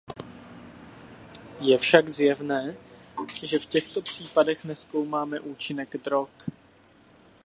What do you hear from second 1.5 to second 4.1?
Je však zjevné, že v těchto